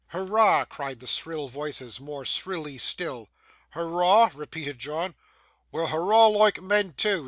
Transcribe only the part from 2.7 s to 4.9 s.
still. 'Hurrah?' repeated